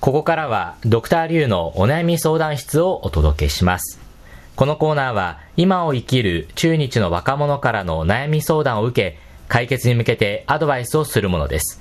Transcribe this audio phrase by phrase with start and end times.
[0.00, 3.98] ここからはドクターリュウのお悩み相談室をお届けします。
[4.54, 9.18] このコーナーは今を生きる中日の若者からの悩み相談を受け、
[9.48, 11.80] 解決に向けてアドバイスをするものです。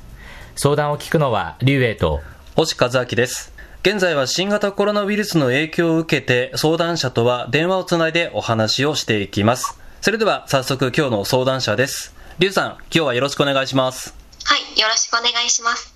[0.56, 2.22] 相談を聞くのはリュウエイと
[2.56, 3.54] 星和明です。
[3.84, 9.80] 現在は新型コロナウイルスの影響を受けて相談者とは電話をつないでお話をしていきます。
[10.02, 12.16] それでは早速今日の相談者です。
[12.40, 14.16] リュウさん、今日はよろしくお願いします。
[14.44, 15.94] はい、よろしくお願いします。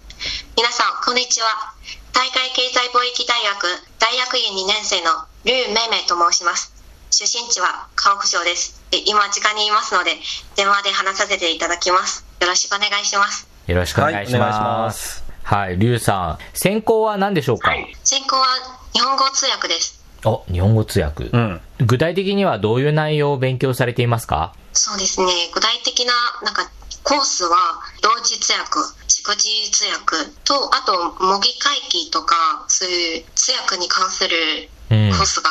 [0.56, 1.80] 皆さん、こんにちは。
[2.14, 3.68] 大会経済貿易大学
[4.00, 6.74] 大学院2年生のリュウ・メイメイと申します。
[7.12, 8.82] 出身地は河北省です。
[8.92, 10.18] で今、時間にいますので、
[10.55, 12.26] 電話で話させていただきます。
[12.40, 13.48] よろしくお願いします。
[13.68, 14.40] よろしくお願いしま。
[14.40, 17.72] ますすはい、リュウさん、専攻は何でしょうか、
[18.04, 18.46] 専攻は
[18.94, 20.02] 日本語通訳です。
[20.24, 21.26] お、日本語通訳。
[21.26, 21.62] うん。
[21.80, 24.54] 具体的にはどういう内容を勉強されていますか？
[24.74, 26.70] そうですね、具体的な、なんか、
[27.04, 28.80] コースは、同時通訳、
[29.24, 35.50] 逐次通訳と、あと、模擬会議とか、そういう通訳に関するうんコースが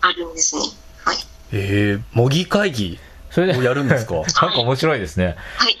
[0.00, 0.62] あるんですね。
[1.04, 1.16] はい。
[1.52, 2.98] えー、模擬会議
[3.30, 4.14] それをやるんですか？
[4.46, 5.36] なんか面白いですね。
[5.56, 5.76] はい。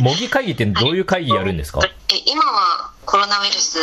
[0.00, 1.80] 模擬会議ってどういう会議やるんですか？
[1.84, 3.78] え今はコロナウイルス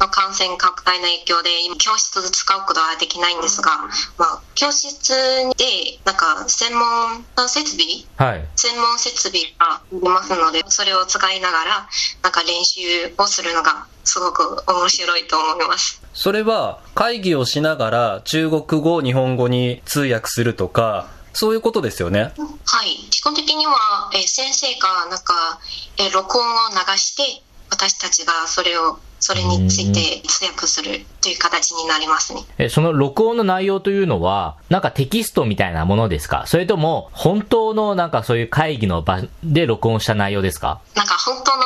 [0.00, 3.70] の感染拡大の影響で今教室で使うことはできないんですが、
[4.18, 5.12] まあ、教室
[5.56, 8.44] でなんか専門の設備はい。
[8.56, 11.88] 専門設備がありますのでそれを使いながら
[12.22, 12.80] なんか練習
[13.18, 22.32] をするのがすごく面白いと思いますそれは会議をしながら中国語、日本語に通訳するとか、そういうことですよね。
[22.64, 25.58] はい基本的には、えー先生がなんか、
[25.98, 36.44] えー録音を流して私たちがそれをそれについて通訳するという形になりますねえ、その録音の内容というのは、なんかテキストみたいなものですか？
[36.46, 40.80] それとも、本当のなんかそういう会議の場で録音した内容ですか？
[40.94, 41.62] なんか本当の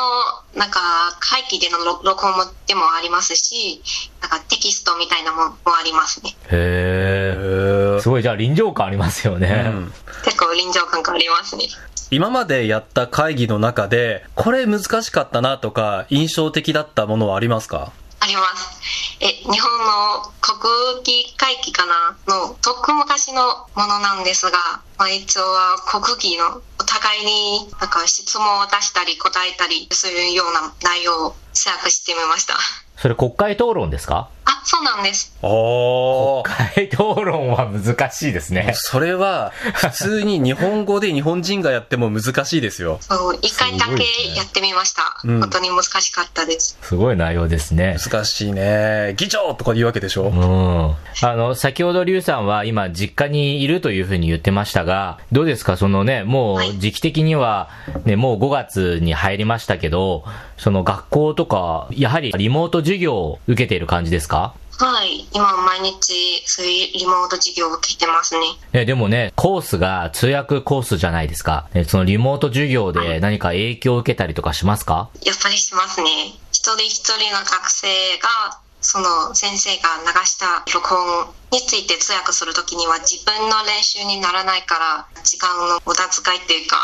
[0.54, 0.80] なんか
[1.18, 3.82] 会議での録録音もでもありますし、
[4.20, 6.36] なんかテキストみたいなものもありますね。
[6.52, 8.00] へへー。
[8.00, 9.64] すごい、じゃあ臨場感ありますよね。
[9.66, 9.92] うん
[10.24, 11.68] 結構臨場感がありますね。
[12.10, 17.92] 今までやった会議の中で、これ難しかったなとか、印象的だったものはありますか？
[18.20, 18.78] あります。
[19.20, 24.58] え、日本の国技会議かなの、とっく昔のものなんですが、
[24.96, 32.54] まあ、一応は国技のお互いになんか質問を出したり答えたりするような内容を制約してみました。
[32.96, 34.30] それ国会討論ですか？
[34.50, 35.36] あ、そうなんです。
[35.42, 36.42] おー。
[36.42, 38.72] 国会討論は難しいですね。
[38.74, 42.96] それは、普通に日本語で日本人がやっても難しいですよ。
[43.02, 43.92] そう、一回だけ
[44.34, 45.02] やってみました。
[45.24, 46.78] うん本当に難しかったです。
[46.80, 47.96] すごい内容ですね。
[48.02, 49.14] 難しいね。
[49.18, 50.28] 議長とか言うわけでしょ？
[50.30, 51.28] うん。
[51.28, 55.76] あの、先ほどリュウさんは今実家にいるというふうに言ってましたが、どうですか？
[55.76, 57.68] そのね、もはいう時期的には
[58.04, 60.24] ね、もう5月に入りましたけど、
[60.56, 64.37] その学校とか、やはりリモート授業を受けている感じですか？
[64.40, 68.46] はい、今毎日そういうリモート授業を受けてますね。
[68.72, 71.68] ね、でもね、コースが通訳コースじゃないですか？
[71.74, 75.10] ね、そのリモート授業で何か影響を受けたりとかしますか？
[75.24, 76.08] やっぱりしますね。
[76.52, 77.88] 一人一人の学生
[78.18, 86.76] が、その先生が流した録音について通訳するときには自分の練習にならないから、時間の無駄遣いっていうか、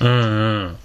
[0.00, 0.12] うんう
[0.70, 0.78] ん。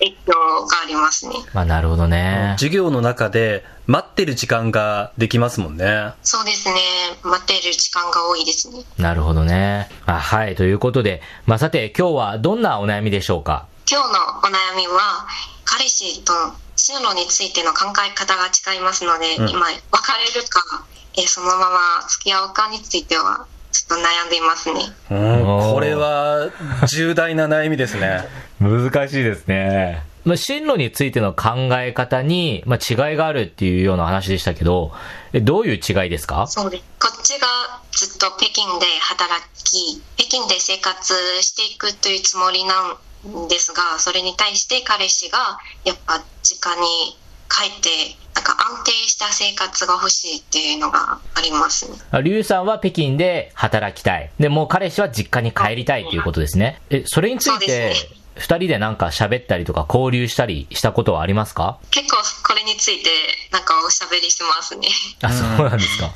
[0.00, 0.32] 影響
[0.66, 1.34] がありますね。
[1.52, 2.54] まあなるほどね。
[2.58, 6.12] 授業の中で待ってる時間ができますもんね。
[6.22, 6.74] そうですね。
[7.22, 8.84] 待っている時間が多いですね。
[8.98, 9.90] なるほどね。
[10.06, 13.66] あはい、ということで、まあさて今日はどんなお悩みでしょうか？
[13.90, 15.26] 今日のお悩みは、
[15.64, 16.32] 彼氏と
[16.76, 20.84] 進路についての考え方が違いますので、うん今、別れるか、
[21.16, 24.80] えーそのまま付き合うかについては、ちょっと悩んでいますね。
[25.10, 26.50] うんこれは
[26.86, 28.28] 重大な悩みですね。
[28.60, 30.02] 難しいですね。
[30.24, 34.92] まあ、進路についての考え方に、まあ、違いがあるっていうような話でしたけど、
[35.32, 36.46] えどういう違いですか？
[36.46, 36.84] そうです。
[37.00, 37.46] こっちが
[37.92, 42.94] ずっと北京で働き、北京で生活していくというつもりな
[43.34, 47.16] んですが、それに対して彼氏が、やっぱ実家に
[47.48, 47.88] 帰って、
[48.34, 51.96] なんか安定した生活が欲しいっていうのがありますね。
[52.10, 54.30] あリュウさんは北京で働きたい。
[54.38, 56.82] で、もう彼氏は実家に帰りたいということですね。
[56.90, 61.78] え、それについそうてですね、二人でなんか喋ったりとか交流したりしたことはありますか？
[61.90, 62.16] 結構
[62.48, 63.10] これについて
[63.52, 64.88] なんかおしゃべりしますね。
[65.22, 66.10] あ、そうなんですか。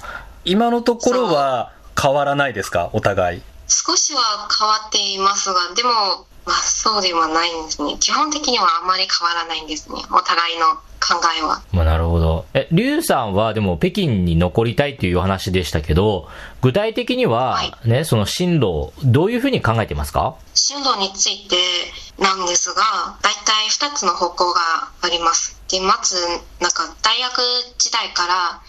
[0.44, 2.90] 今のところは変わらないですか？
[2.92, 3.42] お互い。
[3.72, 5.90] 少しは変わっていますが、でも、
[6.44, 7.96] まあそうではないんですね。
[8.00, 10.02] 基本的にはあまり変わらないんですね。
[10.10, 11.62] お互いの考えは。
[11.72, 12.44] まあ、なるほど。
[12.54, 16.28] え、リュウさんはでも北京に残りたいっていうお話でしたけど、
[16.60, 20.34] 具体的にはね、その進路、どういうふうに考えてますか？
[20.54, 21.56] 進路について
[22.18, 22.82] なんですが、
[23.22, 24.60] 大体2つの方向が
[25.00, 25.60] あります。
[25.68, 26.16] で、まず、
[26.60, 27.40] なんか大学
[27.78, 28.60] 時代から、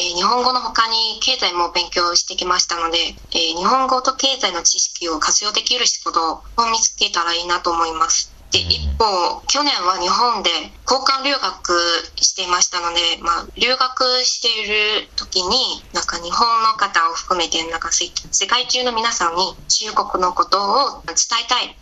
[0.00, 2.96] えー日本語の他に経済も勉強してきましたので、
[3.36, 6.42] えー日本語と経済の知識を活用できる仕事を
[6.72, 8.34] 見つけたらいいなと思います。
[8.50, 10.50] で、一方、去年は日本で
[10.88, 11.76] 交換留学
[12.16, 21.76] していましたので、まあ、留学している時に、なんか日本の方を含めて、なんか世世界中の皆さんに中国のことを伝えたい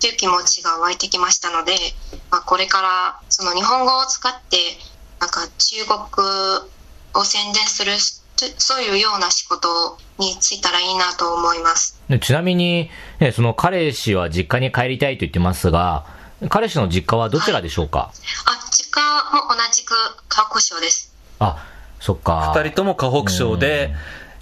[0.00, 1.72] という気持ちが湧いてきましたので、
[2.30, 4.58] まあ、これからその日本語を使って、
[5.20, 6.69] なんか中国
[7.14, 7.92] を宣伝する、
[8.58, 12.00] そういうような仕事に就いたらいいなと思います。
[12.08, 16.04] でちなみに、ね、その彼氏は実家に帰りたいと言ってますが、
[16.48, 18.10] 彼氏の実家はどちらでしょうか、
[18.46, 19.00] あ、実家
[19.34, 19.94] も同じく
[20.28, 21.12] 河北省です。
[21.38, 21.66] あ、
[22.00, 22.52] そっか。
[22.54, 23.94] 二人とも河北省で、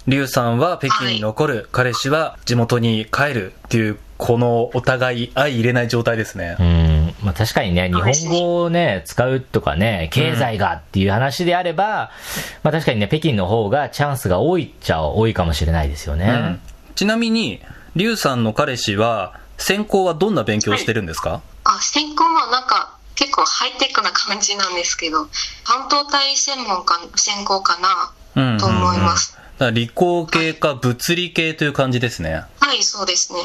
[0.07, 6.63] 劉さんは北京に残る、彼氏は地元に帰るっていう、このお互い相入れない状態ですねう。
[6.63, 12.11] ん、まあ確かにね、日本語をね、使うとかね、経済がっていう話であれば、
[12.61, 16.27] まあ確かにね、北京の方がチャンスが多いっちゃ多いかもしれないですよね。
[16.27, 16.61] うん
[16.99, 17.61] ちなみに、
[17.95, 25.29] 劉さんの彼氏は、専攻はどんな勉強をしてるんですか、あ、専攻はなんか結構ハイテクな感じなんですけど、
[25.63, 29.31] 半導体専門か、専攻かなうんと思います。
[29.31, 32.43] だから理工系か物理系という感じですね。
[32.59, 33.39] はい、そうですね。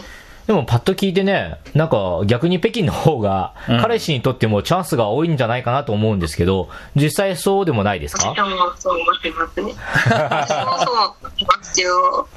[0.47, 8.29] でもパッと聞いてね、なんか逆に北京の方がうん、彼氏にとってもチャンスが多いんじゃないかなと思うんですけど、実際そうでもないですか？
[8.29, 9.75] 私もそう思ってますね。
[10.07, 12.29] 私 もそう思ってますよ。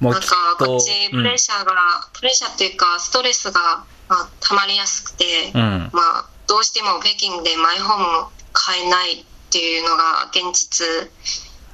[0.00, 1.72] なんもうきっかことっちプレッシャーが、
[2.12, 10.86] プレッシャーっていうかストレスが、まあ、溜まりやすくて、うんうんまあ、どうしても北京でマイホームを買えないっていうのが現実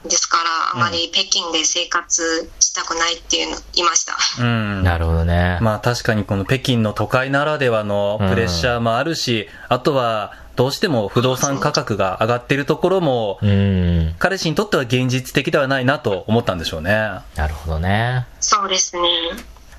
[0.09, 0.45] ですから、
[0.75, 4.17] あまり北京で生活したくないっていうの言いました。
[4.41, 5.59] うんなるほどね。
[5.61, 16.91] まあ確かにこの北京の都会ならではのプレッシャーもあるし、あとはどうしても不動産価格が上がっているところも、うん、彼氏にとっては現実的ではないなと思ったんでしょうね。
[17.37, 18.27] なるほどね。
[18.41, 19.03] そうですね。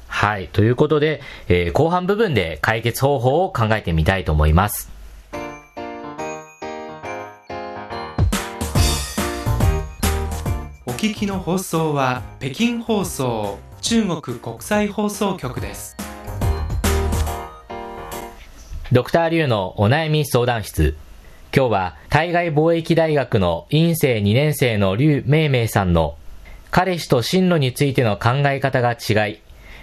[0.08, 0.48] はい。
[0.48, 4.97] ということで、えー後半部分で解決方法を考えてみたいと思います。
[10.98, 15.96] 聞きの放送は北京放送中国国際放送局です。
[18.92, 20.98] ドクターリュウのお悩み相談室。
[21.56, 26.18] 今日は対外貿易大学の院生2年生の劉明明さんの
[26.72, 29.40] 彼氏と進路についての考え方が違い、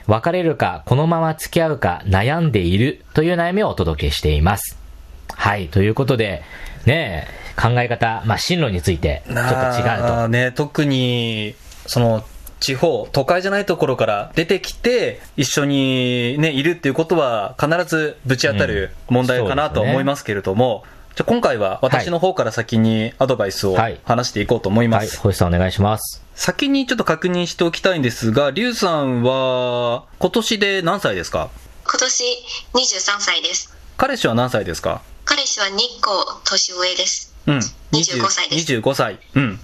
[0.09, 4.77] 別れるかこのまま付き合うか悩んでいるという悩みをお届けしています。
[5.29, 6.43] はい、ということで、
[6.87, 11.55] ねえ、考え方、まあ進路についてちょっと違うね、特に、
[11.87, 12.25] その、
[12.61, 20.85] 地方、都会じゃないところから出てきて、一緒にね、いるっていうことは、必ずぶち当たる問題かなとは思いますけれども、
[21.15, 25.19] じゃあ今回は私の方から先にアドバイスをはい話していこうと思いまはい、す。
[25.19, 26.23] 星さんお願いします。
[26.35, 31.51] 先にちょっと確認しておきたいんですが、リュウさんは、今年で何歳ですか？
[31.87, 32.25] 今年
[32.73, 33.77] 23歳です。
[33.99, 35.03] 彼氏は何歳ですか？
[35.27, 35.71] 彼氏は2
[36.03, 37.34] 個年上です。
[37.47, 37.59] うん。
[37.93, 39.19] 25歳です25歳。
[39.35, 39.59] うん。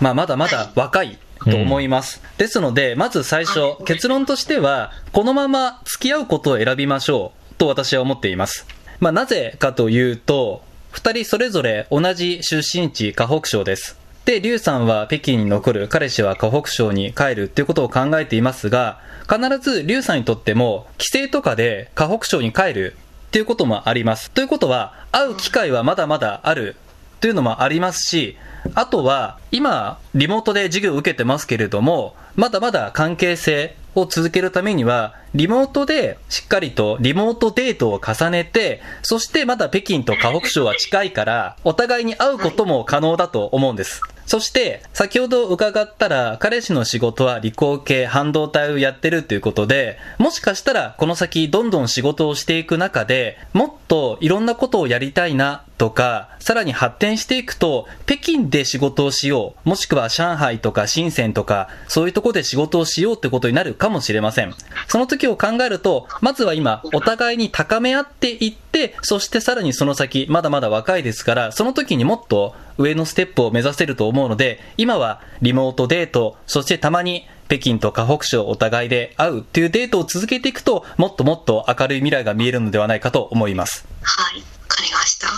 [0.00, 1.18] まあ、まだまだ若い
[1.50, 2.22] と思います。
[2.38, 8.66] ですので、まず最初、結論としては、このまま付き合うことを選びましょうと私は思っています。
[9.00, 13.98] まあ、なぜかというと、二人それぞれ同じ出身地河北省です。
[14.24, 22.96] で、劉さんは北京に残る、彼氏は河北省に帰るっていうことを考えていますが、必ず劉さんにとっても、帰省とかで河北省に帰る
[23.26, 24.30] っていうこともあります。
[24.30, 26.76] ということは、会う機会はまだまだある
[27.20, 28.36] というのもありますし、
[28.74, 44.00] あとは、今、リモートで授業を受けてますけれども、まだまだ関係性を続けるためには、リモートでしっかりとリモートデートを重ねて、そしてまだ北京と河北省は近いから、お互いに会うことも可能だと思うんです。
[44.26, 64.54] そして、先ほど伺ったら、彼氏の仕事は理工系、半導体をやってるということで、もしかしたらこの先どんどん仕事をしていく中で、もっといろんなことをやりたいなとか、さらに発展していくと、北京で仕事をしよう、もしくは上海とか深センとか、そういうとこで仕事をしようってことになるかもしれません。
[64.88, 83.86] その時を考えると、まずは今、お互いに高め合っていって、そしてさらにその先、まだまだ若いですから、その時にもっと上のステップを目指せると思うので、今はリモートデート、そしてたまに北京と河北省お互いで会うっていうデートを続けていくと、もっともっと明るい未来が見えるのではないかと思います。
[84.02, 85.28] はい、わかりました。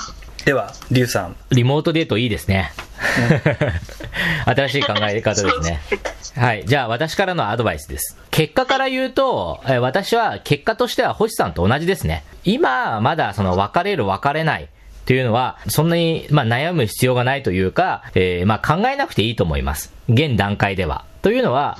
[0.44, 1.36] では、リュウさん。
[1.50, 2.72] リモートデートいいですね。
[4.46, 5.80] 新しい考え方ですね。
[6.36, 6.64] はい。
[6.64, 8.16] じゃあ、私からのアドバイスです。
[8.36, 12.22] 結果から言うと、えー私は結果としては星さんと同じですね。
[12.44, 14.68] 今、まだその別れる別れないっ
[15.06, 19.90] ていうのは、そんなに、まあ、悩む必要がないというか、えーまあ、考えなくていいと思います。
[20.10, 21.06] 現段階では。
[21.22, 21.78] というのは、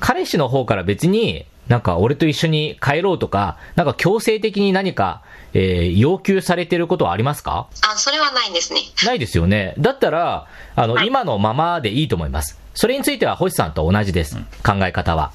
[0.00, 5.20] 彼氏の方から別に、なんか俺と一緒に帰ろうとか、なんか強制的に何か、
[5.52, 7.68] えー要求されてることはありますか？
[7.86, 8.80] あ、それはないんですね。
[9.04, 9.74] ないですよね。
[9.78, 12.58] だったら、あの、はい今のままでいいと思います。
[12.80, 14.36] それについては星さんと同じです。
[14.64, 15.32] 考え方は。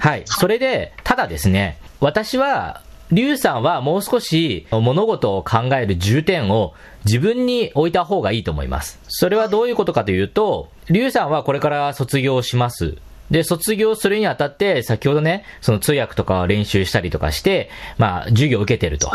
[0.00, 0.22] はい。
[0.24, 2.82] それで、ただですね、私は、
[3.12, 8.98] リュウさんはもう少し物事を考える重点を自分に置いた方がいいと思います。
[9.06, 12.96] それはどういうことかというと、リュウさんはこれから卒業します。
[13.30, 19.10] で、卒業するにあたって、先ほどね、その通訳とかを練習したりとかして、まあ、授業を受けてると。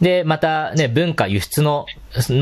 [0.00, 1.86] で、またね、文化輸出の、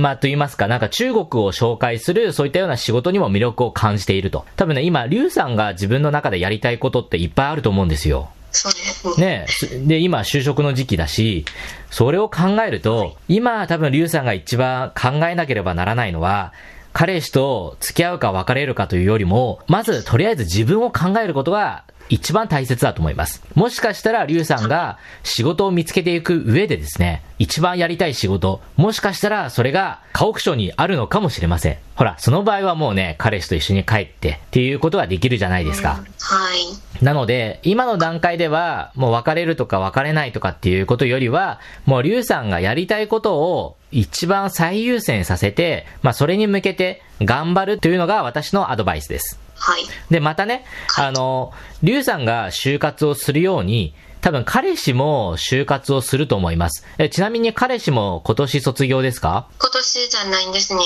[0.00, 4.44] まあ、と言いますか、なんか中国を紹介する、そういったような仕事にも魅力を感じていると。
[4.56, 8.30] 多分ね、今、リュウさんが自分の中でやりたいことっていっぱいあると思うんですよ。
[8.52, 9.26] そうですね。
[9.26, 11.44] ねすで、今、就職の時期だし、
[11.90, 16.52] それを考えると、今、多分、リュウさんが一番考えなければならないのは、
[16.92, 23.42] 彼氏と付き合うか別れるかというよりも、まず、とりあえず自分を考えることが、一番大切だと思います。
[23.54, 31.78] もしかしたら、リュウさんが仕事を見つけていく上でですね、一番やりたい仕事、もしかしたらそれが河北省にあるのかもしれません。
[31.94, 36.00] ほら、その場合はもうね、彼氏と一緒に帰ってっていうことができるじゃないですか。
[36.20, 36.56] は
[37.00, 37.04] い。
[37.04, 49.38] なので、今の段階では、もう別れるとか別れないとかっていうことよりは、もうリュウさんがやりたいことを一番最優先させて、まあそれに向けて頑張るというのが私のアドバイスです。
[49.58, 49.82] はい。
[50.10, 50.64] で、またね、
[50.96, 56.84] あの、リュウさんが就活をするように、多分彼氏も就活をすると思います。
[56.98, 59.46] えちなみに彼氏も今年卒業ですか？
[59.60, 60.80] 今年じゃないんですね。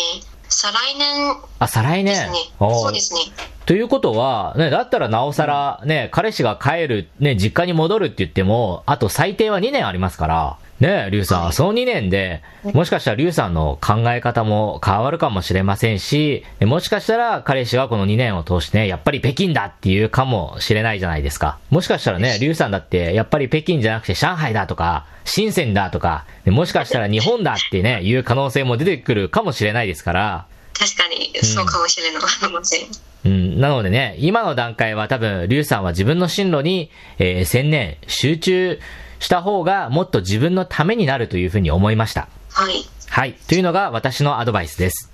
[0.48, 3.20] 再来年あ、再来年そうですね。
[3.64, 21.58] ということは、ね、だったらなおさら、ね、彼氏が帰る、ね、実家に戻るって言っても、あと最低は2年ありますから、ね、リュウさん、その2年で、もしかしたらリュウさんの考え方も変わるかもしれませんし、もしかしたら彼氏がこの2年を通してね、やっぱり北京だっていうかもしれないじゃないですか。
[21.70, 30.46] もしかしたらね、リュウさんだって、やっぱり北京じゃなくて上海だとか、深センだとか、でもしかしたら日本だってね、いう可能性も出てくるかもしれないですから、
[30.76, 32.22] 確かに、そうかもしれない。
[32.42, 32.80] ありません。
[33.24, 38.80] うん、なのでね、今の段階は多分、リュウさんは自分の進路に、えー専念、集中
[39.22, 42.28] した方がもっと自分のためになるというふうに思いました。
[42.50, 42.84] はい。
[43.08, 43.34] はい。
[43.48, 45.10] というのが私のアドバイスです。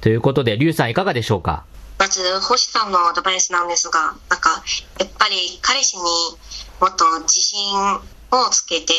[0.00, 1.64] ということで、リュウさんいかがでしょうか？
[1.98, 4.62] まず、星さんのアドバイスなんですが、なんか、
[4.98, 6.02] やっぱり彼氏に
[6.80, 8.92] もっと自信をつけて、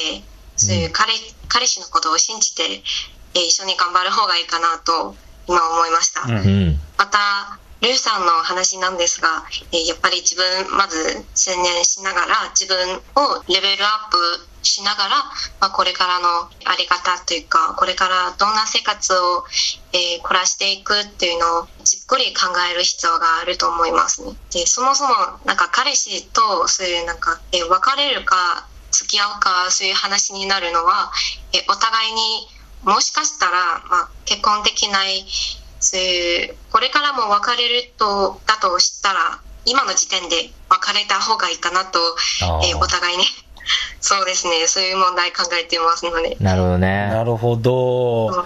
[0.55, 1.13] そういう彼,、
[1.47, 5.15] 彼氏のことを信じて、えー一緒に頑張る方がいいかなと、
[5.47, 6.21] 今思いました。
[6.21, 6.39] うんう
[6.71, 6.79] ん。
[6.97, 10.97] また、リュウさんの話なんですが、えやっぱり自分、まず
[11.35, 14.17] 専念しながら、自分をレベルアップ
[14.63, 15.09] しながら、
[15.61, 19.45] まあ、これからのあり方というか、これからどんな生活を、
[19.93, 24.33] えー暮らしていくっていうのをじっくり考える必要があると思いますね。
[24.51, 25.13] で、そもそも
[25.45, 31.11] なんか彼氏とそういうなんか、えー別れるか付き合うかそういう話になるのは、
[31.53, 32.47] えーお互いに
[32.83, 35.25] もしかしたら、まあ、結婚できない
[35.87, 41.99] そういうこれからも別れるとだとしたら今の時点で別れた方がいいかなと、
[42.65, 43.23] えーお互いに
[44.01, 46.35] そうですねそういう問題考えていますので。
[46.39, 47.07] なるほどね。
[47.07, 48.45] なるほど。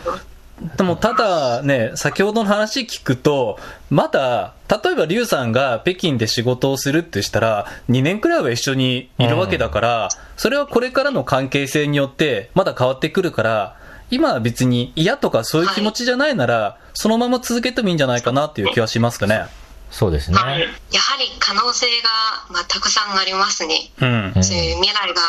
[0.78, 3.58] でもただね、先ほどの話聞くと、
[3.90, 13.76] まだ、例えばリュウさんが北京で仕事をするってしたら、2年くらいは一緒にいるわけだから、それはこれからの関係性によってまだ変わってくるから、
[14.12, 19.46] 今は別に嫌とかそういう気持ちじゃないなら、そのまま続けてもいいんじゃないかなっていう気はしますかね。
[19.90, 20.38] そうですね。
[20.38, 20.68] はい、や
[21.00, 22.10] はり可能性が、
[22.50, 23.92] まあ、たくさんありますね。
[24.02, 24.40] うんう。
[24.40, 25.22] んそういう未来が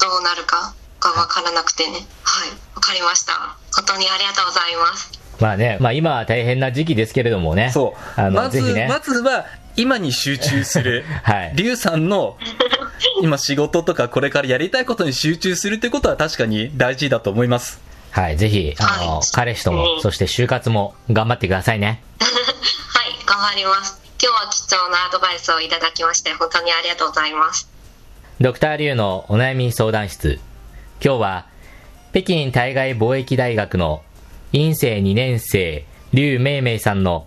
[0.00, 1.92] どうなるかが分からなくてね。
[2.22, 3.56] はい、分かりました。
[3.74, 5.10] 本当にありがとうございます。
[5.40, 7.70] まあね、まあ今は大変な時期ですけれどもね。
[7.72, 8.20] そう。
[8.20, 8.88] あの、まず、ぜひね。
[8.88, 11.04] まずは、今に集中する。
[11.22, 11.52] はい。
[11.54, 12.36] リュウさんの
[13.22, 17.87] 今仕事とかこれからやりたいことに集中するってことは確かに大事だと思います。
[18.10, 18.36] はい。
[18.36, 22.02] ぜひ、あの、はい彼氏ともう、んそして就活も頑張ってくださいね。
[22.18, 24.00] はい、頑張ります。
[24.20, 27.68] 今日は貴重なアドバイスをいただきまして、本当にありがとうございます。
[28.40, 30.40] ドクターリュウのお悩み相談室。
[31.04, 31.46] 今日は、
[32.12, 34.02] 北京対外貿易大学の
[34.52, 37.26] 院生2年生、リュウメイメイさんの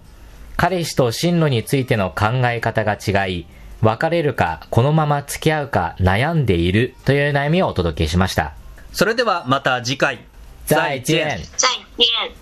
[0.57, 3.45] 彼氏と進路についての考え方が違い、
[3.81, 8.53] 別れるかこのまま付き合うか悩んでいるという悩みをお届けしました。
[8.93, 10.30] それではまた次回。
[10.71, 11.37] 再见。
[11.57, 12.40] 再见。